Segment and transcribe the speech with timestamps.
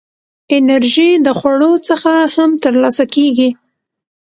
[0.55, 3.49] انرژي د خوړو څخه هم ترلاسه کېږي.